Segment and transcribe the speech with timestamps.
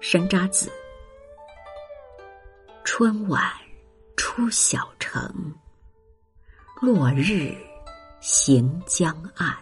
[0.00, 0.70] 山楂子，
[2.84, 3.42] 春晚
[4.16, 5.52] 出小城，
[6.80, 7.52] 落日
[8.20, 9.52] 行江岸。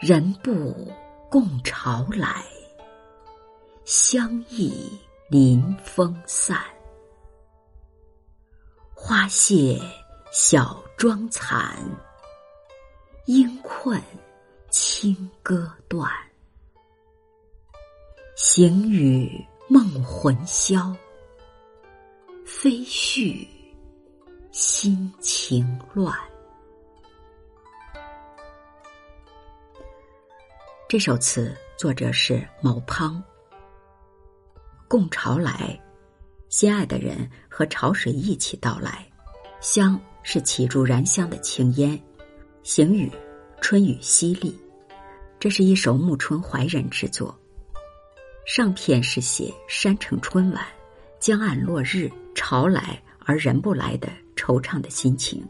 [0.00, 0.92] 人不
[1.30, 2.44] 共潮来，
[3.84, 4.98] 相忆
[5.30, 6.75] 临风散。
[9.08, 9.80] 花谢
[10.32, 11.76] 小妆残，
[13.26, 14.02] 应困
[14.68, 16.10] 清歌断。
[18.34, 20.92] 行雨梦魂消，
[22.44, 23.46] 飞絮
[24.50, 26.12] 心情乱。
[30.88, 33.22] 这首词作者是毛滂。
[34.88, 35.80] 共潮来，
[36.48, 39.06] 心爱的人和潮水一起到来。
[39.60, 42.00] 香是起柱燃香的青烟。
[42.62, 43.10] 行雨，
[43.60, 44.52] 春雨淅沥。
[45.38, 47.36] 这是一首暮春怀人之作。
[48.46, 50.64] 上片是写山城春晚，
[51.18, 55.44] 江岸落日，潮来而人不来的惆怅的心情。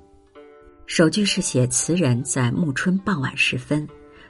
[0.87, 3.87] 首句是写词人在暮春傍晚时分，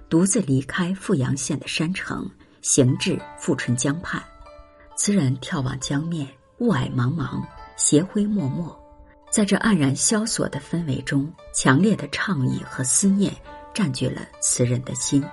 [0.08, 2.28] 独自离开富阳县的山城，
[2.60, 4.22] 行至富春江畔。
[4.96, 6.26] 词人眺望江面，
[6.58, 7.42] 雾霭茫茫，
[7.76, 8.64] 斜晖脉脉，
[9.30, 13.34] 在这黯然萧索的氛围中，强烈的怅意和思念
[13.74, 15.24] 占据了词人的心。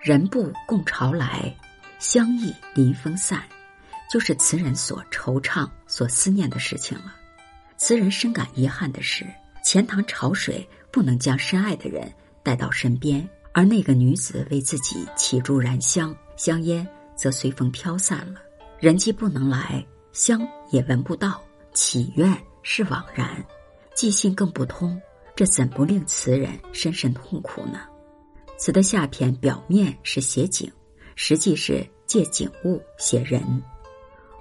[0.00, 1.54] 人不共潮来。
[1.98, 3.40] 相忆临风散，
[4.10, 7.14] 就是词人所惆怅、所思念的事情了。
[7.76, 9.24] 词人深感遗憾的是，
[9.64, 18.40] 钱塘潮水不能将深爱的人带到身边，而那个女子为自己起烛燃香，香烟则随风飘散了。
[18.80, 21.42] 人既不能来，香也闻不到，
[21.74, 23.44] 祈愿是枉然，
[23.94, 25.00] 寄信更不通，
[25.34, 27.80] 这怎不令词人深深痛苦呢？
[28.58, 30.70] 词的下片表面是写景。
[31.14, 33.42] 实际是借景物写人，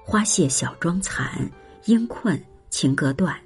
[0.06, 1.52] 花谢小妆残，
[1.86, 3.38] 莺困情歌断。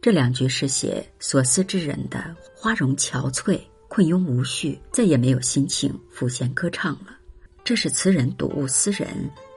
[0.00, 3.58] 这两句是写所思之人的花容憔悴、
[3.88, 7.16] 困庸无序，再也没有心情抚弦歌唱了。
[7.64, 9.08] 这是词人睹物思人，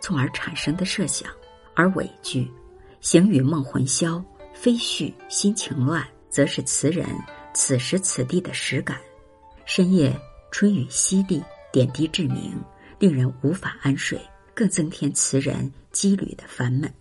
[0.02, 1.30] 从而产生的设想。
[1.80, 2.46] 而尾句
[3.00, 4.22] “行与梦魂消，
[4.54, 7.08] 飞絮心情乱”，则是词人
[7.54, 8.98] 此时此地的实感。
[9.66, 10.14] 深夜
[10.52, 11.42] 春雨淅沥，
[11.72, 12.62] 点滴至明。
[13.00, 14.20] 令人无法安睡，
[14.54, 16.94] 更增添词人羁旅的烦闷。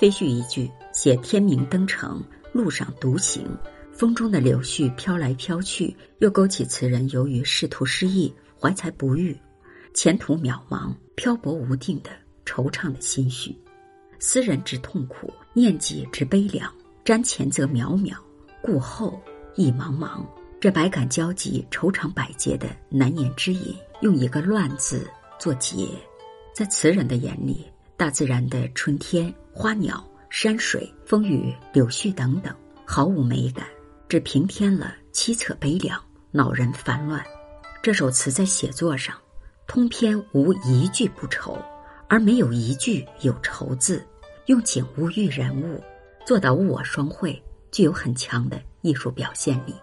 [0.00, 2.20] 飞絮一句写天明登城，
[2.52, 3.46] 路上独行，
[3.92, 9.38] 风中的柳絮飘来飘去，又勾起词人由于仕途失意、怀才不遇、
[9.94, 12.10] 前途渺茫、漂泊无定的
[12.44, 13.56] 惆怅的心绪。
[14.18, 16.72] 思人之痛苦，念己之悲凉，
[17.04, 18.16] 瞻前则渺渺，
[18.62, 19.20] 顾后
[19.54, 20.24] 亦茫茫。
[20.60, 25.08] 这百感交集、愁肠百结的难言之隐，用一个“乱”字。
[25.38, 25.88] 作结，
[26.52, 27.64] 在词人的眼里，
[27.96, 32.52] 大自然的春天、花鸟、山水、风雨、柳絮等等，
[32.84, 33.64] 毫无美感，
[34.08, 35.96] 只平添了凄恻悲凉，
[36.32, 37.24] 恼人烦乱。
[37.80, 39.14] 这首词在写作上，
[39.68, 41.56] 通篇无一句不愁，
[42.08, 44.02] 而没有一句有愁字，
[44.46, 45.78] 用景物喻人物，
[46.26, 49.74] 做到物我双汇，具有很强的艺术表现力。